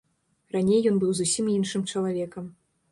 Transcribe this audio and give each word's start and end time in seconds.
Раней 0.55 0.79
ён 0.93 0.97
быў 1.03 1.11
зусім 1.21 1.53
іншым 1.59 1.81
чалавекам. 1.91 2.45